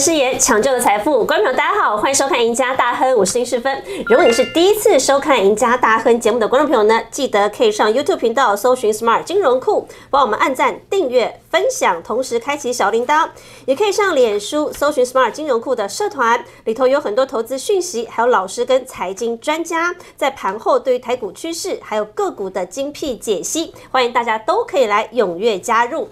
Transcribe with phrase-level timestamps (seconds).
[0.00, 3.84] 誓言，抢救的财富，观众朋友大家好，欢迎收看《赢家大亨》，我是林世芬。
[4.06, 13.28] 如果你是第一次收看《赢家大亨》节目的观众朋友呢，记得可以上 YouTube 频道搜寻 Smart 金融库，帮我们按赞、订阅、分享，同时开启小铃铛。
[13.66, 26.08] 也可以上脸书搜寻 Smart 金融库的社团，里头有很多投资讯息，还有老师跟财经专家在盘后对于台股趋势还有个股的精辟解析，欢迎大家都可以来踊跃加入。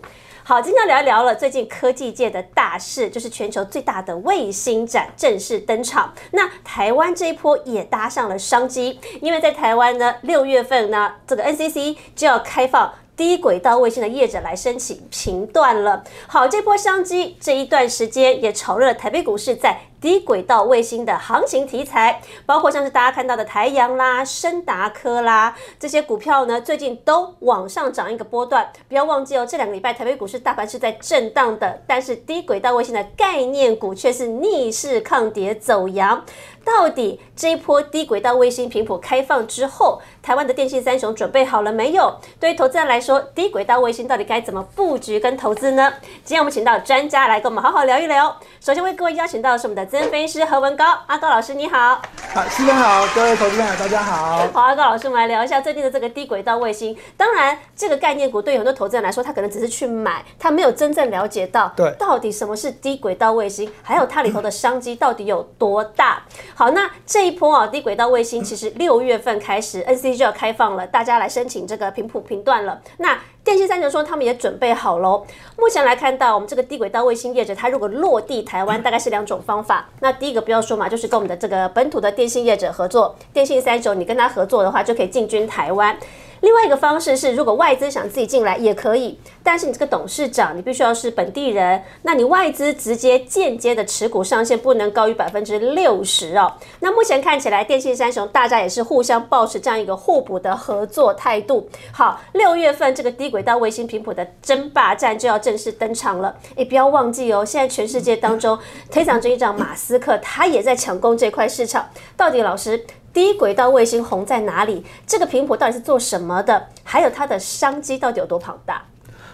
[0.49, 1.35] 好，今天聊一聊了。
[1.35, 6.11] 最近科技界的大事，就是全球最大的卫星展正式登场。
[6.31, 16.03] 那台湾这一波也搭上了商机，因为在台湾呢，六月份呢，这个 NCC 就要开放低轨道卫星的业者来申请频段了。
[16.27, 19.79] 好，这波商机这一段时间也炒热了台北股市，在。
[20.01, 28.71] 低轨道卫星的行情题材，包括像是大家看到的台阳啦、深达科啦这些股票呢，最近都往上涨一个波段。
[28.89, 36.25] 不要忘记哦，这两个礼拜台北股市大盘是在震荡的，但是低轨道卫星的概念股却是逆势抗跌走阳。
[36.69, 42.15] 到底这一波低轨道卫星频谱开放之后，台湾的电信三雄准备好了没有？
[42.39, 45.93] 对于投资人来说，低轨道卫星到底该怎么布局跟投资呢？
[46.25, 48.37] 今天我们请到专家来跟我们好好聊一聊。
[48.61, 49.89] 首先为各位邀请到的是我们的。
[49.89, 52.03] 资深分析师何文高，阿高老师你好，
[52.35, 56.95] 好，师兄好，各位投资朋友大家好，好，阿高老师，我们来聊一下最近的这个低轨道卫星。
[57.17, 66.23] 当然，这个概念股对很多投资人来说，他可能只是去买，他没有真正了解到，对，到底什么是低轨道卫星，还有它里头的商机到底有多大。
[66.59, 72.83] 好，那这一波啊，低轨道卫星其实六月份开始，NC 就要开放了，大家来申请这个频谱频段了。
[72.97, 75.25] 那电信三雄说他们也准备好喽。
[75.57, 79.89] 目前来看到，我们这个低轨道卫星业者，它如果落地台湾，大概是两种方法。
[80.01, 85.97] 那第一个不要说嘛，就是跟我们的这个本土的电信业者合作，电信三雄你跟他合作的话，就可以进军台湾。
[86.41, 96.53] 另外一个方式是，如果外资想自己进来也可以，但是你这个董事长你必须要是本地人，那你外资直接间接的持股上限不能高于百分之六十哦。
[96.81, 101.69] 那目前看起来，电信三雄大家也是互相保持这样一个互补的合作态度。
[101.93, 106.37] 好，六月份这个低轨道卫星频谱的争霸战就要正式登场了。
[106.57, 108.59] 哎，不要忘记哦，现在全世界当中
[108.91, 111.89] 推涨这一涨，马斯克他也在抢攻这块市场。
[112.17, 112.85] 到底老师？
[113.19, 114.81] 低轨道卫星红在哪里？
[115.05, 116.63] 这个频谱到底是做什么的？
[116.85, 118.81] 还有它的商机到底有多庞大？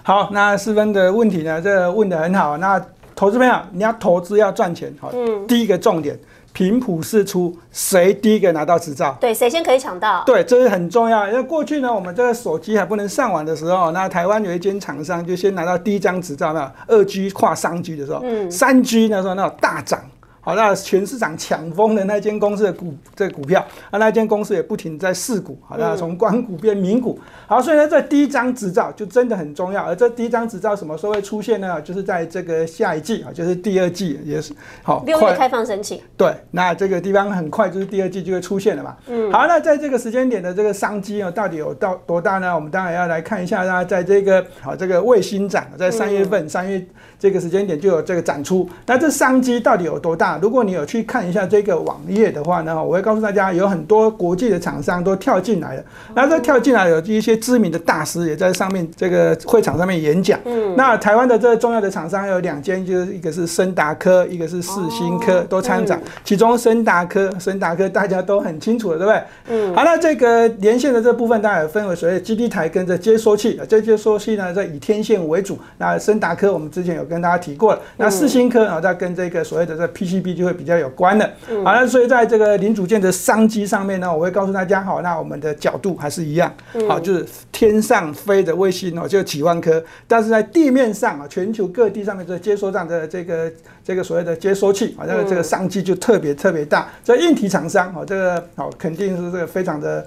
[0.03, 1.61] 好，那四分的问题呢？
[1.61, 2.57] 这问的很好。
[2.57, 2.83] 那
[3.15, 6.19] 投资朋友，你要投资要赚钱，好，嗯，第一个重点，
[6.55, 9.15] 频谱试出，谁第一个拿到执照？
[9.21, 10.23] 对，谁先可以抢到？
[10.25, 11.29] 对，这是很重要。
[11.29, 20.01] 因为过去呢，我们这个手机还不能上网的时候，那台湾有一间厂商就先拿到第一张执照，那二 G 跨三 G 的时候，嗯，三 G 那时候那大涨。
[20.45, 29.83] 好，那全市场抢疯的那间公司的股，这个股票，啊，那间公司也不停在试股，好，那从关股变民股，好，所以呢，这第一张执照就真的很重要。
[29.83, 31.81] 而这第一张执照什么时候会出现呢？
[31.81, 35.99] 就是在这个下一季啊，就是第二季也是好，六月开放申请。
[36.15, 38.95] 对，那这个地方很快就是第二季就会出现了嘛。
[39.07, 42.55] 嗯，好，那在这个时间点的这个商机啊，到底有到多大呢？
[42.55, 46.85] 我们当然要来看一下，那在这个好这个卫星展，在三月份三月
[47.25, 50.39] 这个时间点就有这个展出，那这商机到底有多大？
[50.43, 55.83] 如果你有去看一下这个网页的话呢，我会告诉大家，有很多国际的厂商都跳进来了。
[56.15, 60.39] 那这跳进来有一些知名的大师也在上面这个会场上面演讲。
[60.45, 65.99] 嗯，那台湾的这重要的厂商有两间，就是一个是森达科，一个是四星科都参展。
[66.27, 69.23] 其中森达科，森达科大家都很清楚了，对不对？
[69.49, 69.75] 嗯。
[69.75, 73.59] 好，那这个连线的这部分，大家分为所谓基地台跟这接收器。
[73.67, 75.59] 这接收器呢，在以天线为主。
[75.79, 77.81] 那森达科我们之前有跟大家提过了。
[77.97, 81.31] 那四星科啊，在跟这个所谓的这 PCB 就会比比较有关的，
[81.63, 86.51] 好了，所以在这个零组件的商机上面呢，我会告诉大家，好，那我们的角度还是一样，
[86.89, 93.53] 好，就是天上飞的卫星哦，就几万颗，但是在地面上啊，全球各地上面的接收站的这个
[93.85, 96.89] 这个所谓的接收器啊，这个这个商机就特别特别大。
[97.05, 100.07] 这硬体厂商啊，这个好肯定是这个非常的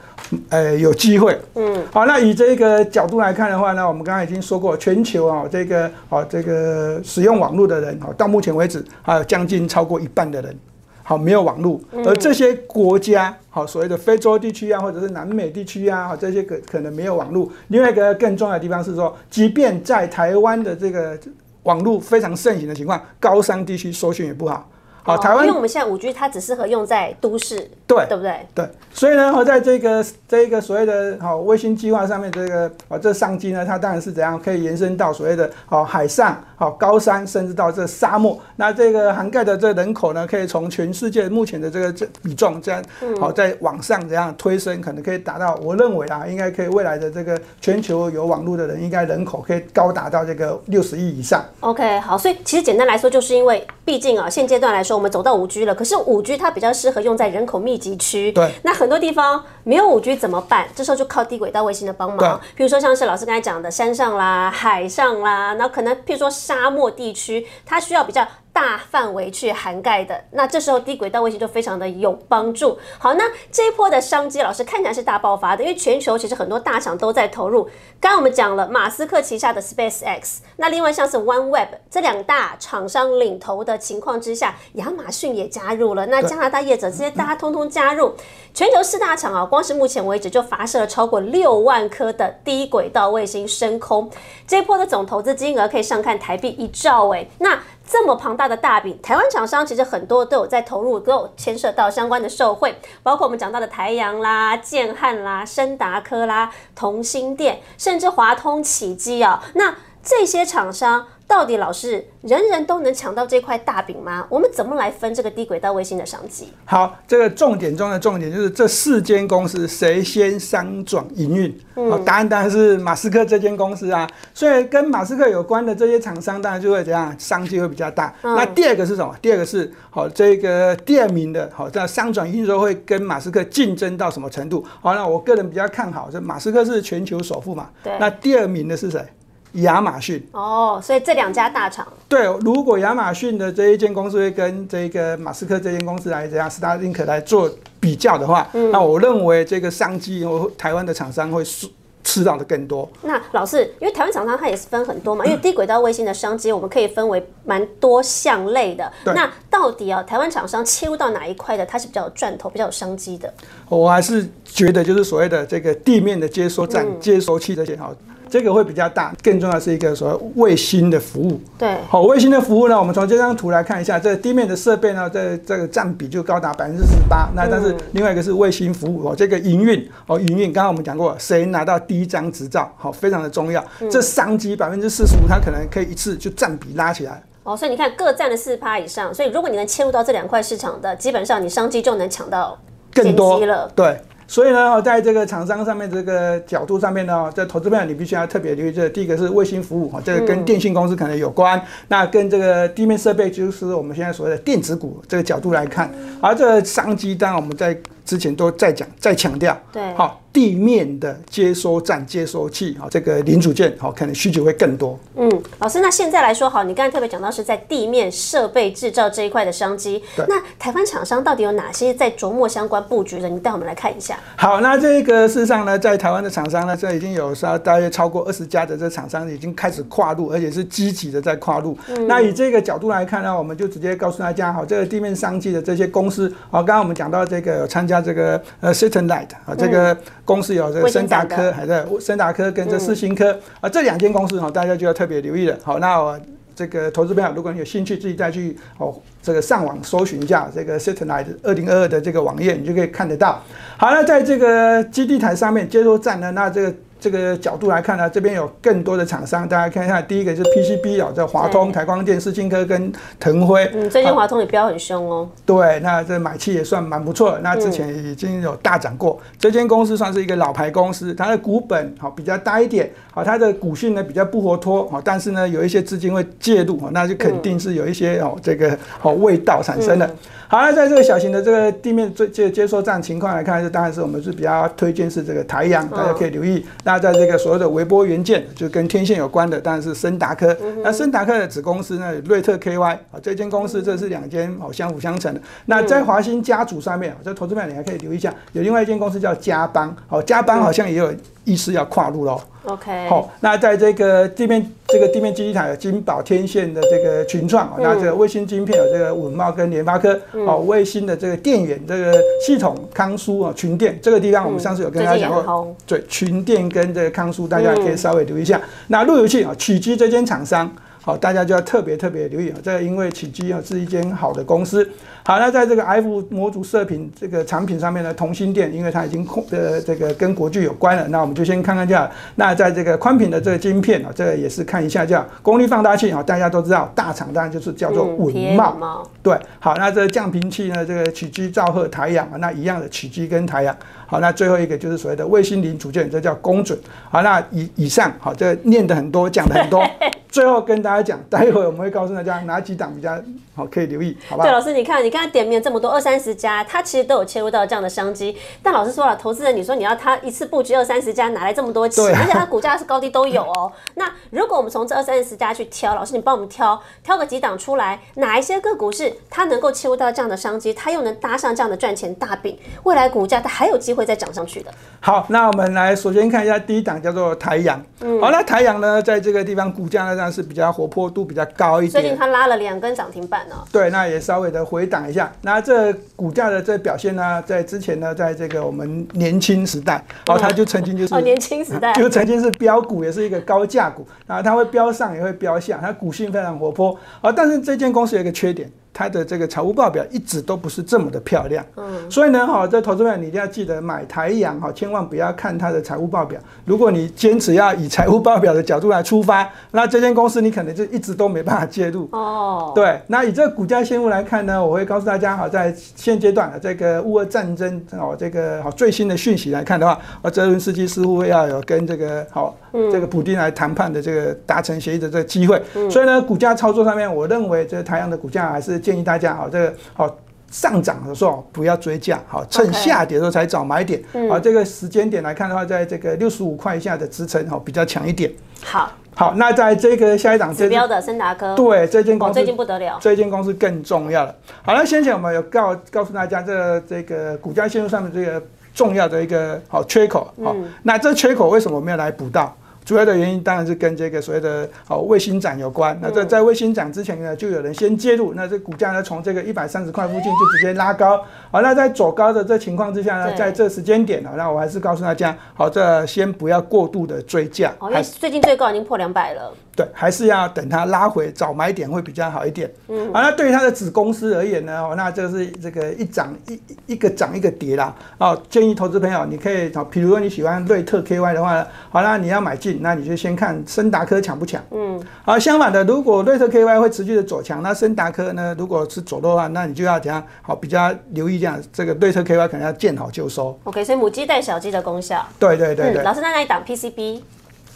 [0.50, 1.40] 呃有机会。
[1.54, 10.58] 嗯，好，那以这个角度来看的话呢，我们刚刚已经说过，全球啊这个啊这个使用网络的人好，到目前为止还有将近超过一半的人。
[11.04, 17.50] 好，没有网络，而这些国家，好，所谓的非洲地区啊，或者是南美地区啊，这些可可能没有网络。
[17.70, 21.18] 另外一个更重要的地方是说，即便在台湾的这个
[21.64, 24.70] 网络非常盛行的情况，高山地区搜寻也不好。
[25.08, 27.56] 好，台湾因为我们现在五 G 它只适合用在都市，
[27.88, 28.46] 对对不对？
[28.54, 38.38] 对，所以呢，我在这个这一个所谓的好卫星计划上面，这个啊这上机呢，它当然是怎样可以延伸到所谓的好海上、好高山，甚至到这沙漠。
[38.58, 42.84] 那这个涵盖的这人口呢，可以从全世界目前的这个这比重这样
[43.18, 45.56] 好在往上怎样推升，可能可以达到。
[45.64, 51.42] 我认为啊，应该可以未来的这个全球有网络的人，应该人口可以高达到这个六十亿以上。
[51.62, 53.66] OK，好，所以其实简单来说，就是因为。
[53.88, 58.34] 毕竟啊，现阶段来说，我们走到五 G 了，可是五 G 它比较适合用在人口密集区。
[58.34, 58.52] 对。
[58.64, 60.68] 那很多地方没有五 G 怎么办？
[60.76, 62.42] 这时候就靠低轨道卫星的帮忙。
[62.54, 68.28] 比如说像是老师刚才讲的山上啦、海上啦，然后可能譬如说沙漠地区，它需要比较。
[68.58, 72.76] 大范围去涵盖的，那这时候低轨道卫星就非常的有帮助。
[72.98, 77.66] 好，那这一波的商机，老师看起来是大爆发的，因为全球其实很多大厂都在投入。
[78.02, 86.08] 刚刚我们讲了马斯克旗下的 SpaceX，那另外像是 OneWeb 这两大厂商领头的情况之下，亚马逊也加入了。
[86.08, 88.16] 那加拿大业者这些大家通通加入，
[88.56, 94.10] 全球四大厂啊，光是目前为止就发射了超过六万颗的低轨道卫星升空。
[94.48, 97.60] 这一波的总投资金额可以上看台币一兆哎，那。
[97.88, 111.08] 这么庞大的大饼，台湾厂商其实很多都有在投入，都有牵涉到相关的受贿，包括我们讲到的台阳啦、建汉啦、深达科啦、同心电，甚至华通、起机啊，那这些厂商。
[111.28, 114.26] 到底老师人人都能抢到这块大饼吗？
[114.30, 116.54] 我们怎么来分这个低轨道卫星的商机？
[116.64, 121.60] 好，这个重点中的重点就是这四间公司谁先商转营运？
[121.90, 124.10] 好，答案当然是马斯克这间公司啊。
[124.34, 128.14] 所以跟马斯克有关的这些厂商，当然就会怎样，商机会比较大。
[128.22, 129.14] 那第二个是什么？
[129.22, 134.66] 第二个是好，这个第二名的，好，这商转营运说会跟马斯克竞争到什么程度？
[134.82, 137.70] 好，那我个人比较看好，这马斯克是全球首富嘛？
[137.84, 137.94] 对。
[138.00, 139.06] 那第二名的是谁？
[139.54, 147.50] 亚马逊哦，所以这两家大厂对，如果亚马逊的这一间公司会跟这个马斯克这间公司来这样 Starlink 来做
[147.80, 151.68] 比较的话，那我认为这个商机，我台湾的厂商会吃
[152.04, 152.90] 吃到的更多。
[153.02, 158.92] 那老师，因为台湾厂商它也是分很多嘛，因为低轨道卫星的商机我们可以分为蛮多项类的。
[159.06, 163.34] 那到底啊，台湾厂商切入到哪一块的，它是比较有赚头、比较有商机的？
[163.68, 167.92] 我还是觉得就是所谓的这个地面的接收站、接收器这些哈。
[168.30, 171.40] 这个会比较大，更重要是一个所谓卫星的服务。
[171.58, 177.30] 对，好，卫星的服务呢，我们从这张图来看一下，这地面的设备呢，这这个占比就高达百分之十八。
[177.36, 183.64] 那但是另外一个是卫星服务哦，这个营运哦，营运刚刚我们讲过，谁拿到第一张执照，好，非常的重要。
[183.90, 187.22] 这商机百分之四十五，它可能可以一次就占比拉起来。
[187.44, 192.60] 哦，所以你看各占了四趴以上，所以如果你能切入到这两块市场的，基本上你商机就能抢到
[192.94, 193.72] 更多了。
[193.74, 193.98] 对。
[194.28, 198.72] 所以呢，在这个厂商上面这个角度上面呢，在投资面你必须要特别留意。
[198.72, 201.62] 这第一个是卫星服务哈，这个跟电信公司可能有关。
[201.88, 205.90] 那跟这个地面设备，就是我们现在所谓的电子股这个角度来看，
[206.22, 207.76] 而这个商机，当然我们在
[208.06, 209.58] 之前都在讲、再强调。
[209.72, 210.22] 对，好。
[210.38, 214.96] 地面的接收站接收器啊，这个零组件好，可能需求会更多。
[215.16, 220.04] 嗯，老师，那现在来说好，你刚才特别讲到是在地面设备制造这一块的商机。
[220.28, 223.28] 那台湾厂商到底有哪些在琢磨相关布局的？
[223.28, 224.20] 你带我们来看一下。
[224.36, 231.76] 好，那这个事实上呢，在台湾的厂商呢，这已经有稍大约超过二十家的这厂商已经开始跨入，而且是积极的在跨入。
[232.08, 239.98] 那以这个角度来看呢，我们就直接告诉大家，好，这个地面商机的这些公司，好，刚刚我们讲到这个有参加这个呃 s i t e n Light 啊，这个。
[240.28, 245.58] 公司有这个森达科，还在森达科跟这四星科啊，这两间公司哈，大家就要特别留意了。
[245.64, 246.20] 好，那我
[246.54, 248.94] 这个投资朋友，如果你有兴趣，自己再去哦，
[249.24, 253.42] 这个上网搜寻一下这个 Satellite 二零二二的这个网页，你就可以看得到。
[253.78, 256.74] 好了，在这个基地台上面接收站呢，那这个。
[257.00, 263.70] 这个角度来看呢，这边有更多的厂商，大家看一下，第一个是 PCB 啊，这华通、台光电、世金科跟腾辉。
[263.74, 265.30] 嗯，最近华通也飙很凶哦。
[265.46, 269.20] 对，那这买气也算蛮不错，那之前已经有大涨过。
[269.40, 280.10] 这间公司算是一个老牌公司，它的股本好比较大一点，好，它的股性呢比较不活脱，好，但是呢有一些资金会介入，那就肯定是有一些哦这个好味道产生的。
[280.50, 286.66] 好，那在这个小型的这个地面最接接收站情况来看，是当然是我们是比较推荐是这个台阳，大家可以留意。
[286.88, 290.56] 那在这个所谓的微波元件，就跟天线有关的，当然是森达科。
[290.82, 295.42] 那森达科的子公司呢，瑞特 KY 啊，这间公司这是两间哦相辅相成的。
[295.66, 301.14] 那在华兴家族上面，在投资面你还可以留意一下，有另外一间公司叫嘉邦，哦，嘉邦好像也有。
[301.44, 302.38] 意思要跨入喽。
[302.68, 312.14] OK，好，那在这个地面这个地面基地台有金宝天线的这个群创，那这个卫星晶片有这个稳茂跟联发科，哦，卫星的这个电源这个
[312.46, 318.60] 系统康苏啊群电这个地方，我们上次有跟大家讲过，对群电跟这个康苏，大家可以稍微留意一下。
[318.88, 320.70] 那路由器啊，取机这间厂商。
[321.08, 322.58] 好，大家就要特别特别留意啊！
[322.62, 324.86] 这个因为起基啊是一间好的公司。
[325.24, 332.12] 好，那在这个 F 模组射频这个产品上面呢，同心电，因为它已经控呃这个跟国巨有关了，那我们就先看看这样。
[332.36, 335.26] 那在这个宽频的这个晶片啊，这个也是看一下这样。
[335.42, 339.10] 功率放大器啊，大家都知道，大厂当然就是叫做稳茂。
[339.24, 343.74] 对，好，那这个降频器呢，这个起基兆赫台阳啊，那一样的起基跟台阳。
[344.08, 346.78] 好，那最后一个就是所谓的卫星零组件，这叫公准。
[347.10, 349.82] 好，那以以上好，这念的很多，讲的很多。
[350.30, 353.18] 最后跟大家讲，待会我们会告诉大家哪几档比较
[353.56, 354.48] 好可以留意，好不好？
[354.48, 358.38] 对，老师，你看，你刚才点名了这么多二三十家，它其实都有切入到这样的商机。
[358.62, 362.14] 但老师说了，投资人，你说你要他一次布局二三十家，哪来这么多钱？
[362.14, 363.72] 啊而且它股价是高低都有哦。
[363.96, 374.72] 那如果我们从这二三十家去挑，老师你帮我们挑挑个几档出来，哪一些个股是它能够切入到这样的商机，它又能搭上这样的赚钱大饼，未来股价它还有机会再涨上去的？
[375.00, 377.82] 好，那我们来首先看一下第一档叫做台阳。
[378.02, 381.92] 嗯好，那台阳呢，在这个地方股价呢，当然是比较活泼度比较高一点。
[381.92, 385.32] 最近它拉了两根涨停板哦呢、对，那也稍微的回档一下。
[385.42, 396.98] 那这股价的这表现呢，在之前呢，在这个我们年轻时代，哦，它就曾经就是 哦，年轻时代就曾经是标股，也是一个高价股，然后它会飙上也会飙下，它股性非常活泼。
[397.22, 401.64] 啊，但是这间公司有一个缺点，它的这个财务报表一直都不是这么的漂亮。
[401.76, 406.42] 嗯，所以呢，哈，这投资者你一定要记得买台阳哈，千万不要看它的财务报表。
[406.66, 412.10] 如果你坚持要以财务报表的角度来出发，那这间公司你可能就一直都没办法介入。
[412.12, 422.58] 哦，对，那以这个股价线路来看呢，我会告诉大家，好，在现阶段的这个乌俄战争哦，这个好最新的讯息来看的话，啊，泽伦斯基似乎要有跟这个好、
[422.92, 430.18] 这个普丁来谈判的这个达成协议的这个机会，所以呢，股价操作上面，我认为这个台阳的股价还是建议大家好，这个好。
[430.50, 434.02] 上涨的时候不要追价，好，趁下跌的时候才找买点。
[434.30, 438.32] 好，这个时间点来看的话，在这个六十五块以下的支撑，好比较强一点。
[438.64, 444.34] 好，好，那在这个下一档，这指标的森达科，对这间公哦，司最近不得了，这间公司更重要了。
[444.62, 448.42] 好了，先前我们有告告诉大家这这个股价线路上的这个
[448.78, 452.56] 重要的一个好缺口，好、那这缺口为什么没有来补到？
[452.86, 455.98] 主要的原因当然是跟这个所谓的好卫星展有关。
[456.00, 461.22] 那在在卫星展之前呢，就有人先介入，那这股价呢从这个一百三十块附近就直接拉高。
[461.52, 472.68] 好，那在走高的这情况之下呢，在这时间点呢，那我还是告诉大家，好，这先不要过度的追价，哦，因为最近最高已经破两百了，对，还是要等它拉回早买点会比较好一点。
[472.88, 477.96] 嗯，啊，那对于它的子公司而言呢，哦，那就是这个一涨一一个涨一个跌啦。
[478.18, 484.60] 哦，建议投资朋友你可以，哦，比如说你喜欢瑞特 KY 的话呢，好，那你要买进，那你就先看森达科强不强。
[484.72, 490.26] 嗯，好，相反的，如果瑞特 KY 会持续的走强，那森达科呢，如果是走弱的话，那你就要怎样？
[490.42, 493.56] 好，比较留意这样，这个瑞特 KY 可能要见好就收。
[493.66, 495.24] OK，所以母鸡带小鸡的功效。
[495.38, 496.02] 对对对对。
[496.02, 497.22] 嗯，老师，那那一档 PCB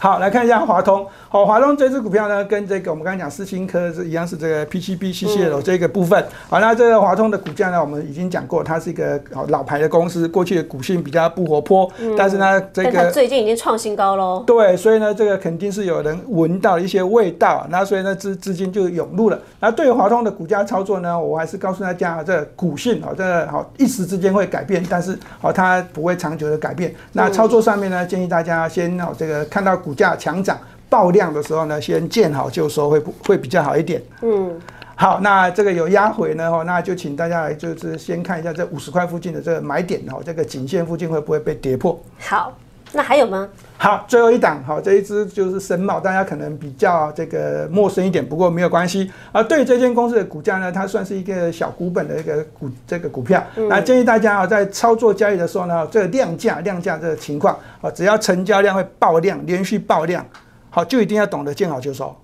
[0.02, 1.06] 好，来看一下华通。
[1.28, 6.20] 好，华通这只股票呢，跟这个我们刚才讲四星科是一样，是这个 PCB 系列的这个部分。
[6.48, 14.42] 好，那这个华通的股价呢，我们已经讲过，它是一个好老牌的公司，过去的股性比较不活泼，但是呢，这个最近已经创新高喽。
[14.44, 19.38] 对，所以呢，这个肯定是有人闻到一些味道，那所以呢，资资金就涌入了。
[19.60, 26.92] 那对于华通的股价操作呢，我还是告诉大家，这個股性啊，这个好一时之间会改变，但是好它不会长久的改变。
[27.12, 30.58] 那操作上面呢，建议大家先哦，这个看到股价强涨
[30.88, 34.02] 爆量的时候呢，先见好就收，会不会比较好一点。
[34.20, 34.60] 嗯，
[34.94, 41.98] 好，那这个有压回呢，哦，那就请大家来就是先看一下这五十块附近的这个买点哦，这个颈线附近会不会被跌破？
[42.18, 42.52] 好，
[42.92, 43.48] 那还有吗？
[43.78, 49.10] 好，最后一档，好，这一只就是神茂，大家可能比较这个陌生一点，不过没有关系。
[49.32, 60.24] 啊对于这间公司的股价呢，它算是一个小股本的一个股这个股票，那建议大家啊，在操作交易的时候呢，这个量价量价这个情况啊，只要成交量会爆量，连续爆量，
[60.70, 62.14] 好，就一定要懂得见好就收。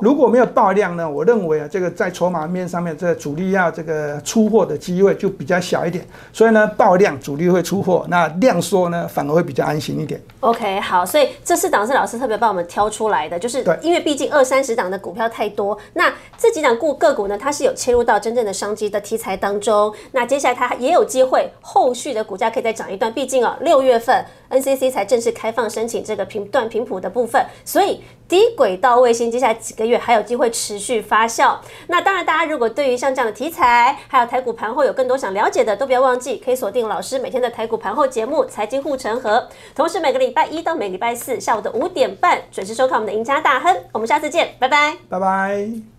[0.00, 6.06] 如果没有爆量呢，我认为啊，这个在筹码面上面，这个主力要这个出货的机会就比较小一点。
[6.32, 10.20] 所以呢，爆量主力会出货，那量缩呢，反而会比较安心一点。
[10.40, 31.56] OK，好，所以这四档是老师特别帮我们挑出来的，就是对因为毕竟二三十档的股票太多，那这几档股个股呢，它是有切入到真正的商机的题材当中，那接下来它也有机会后续的股价可以再涨一段，毕竟哦，六月份 NCC 才正式开放申请这个频段频谱的部分，所以低轨道卫星接下来几个月还有机会持续发酵。
[31.88, 43.76] 那当然，大家如果对于像这样的题材，还有台股盘后有更多想了解的，都不要忘记可以锁定老师每天的台股盘后节目《财经护城河》，同时每个礼拜一到每礼拜四下午的五点半准时收看我们的赢家大亨。
[43.90, 44.96] 我们下次见，拜拜。
[45.08, 45.95] 拜拜。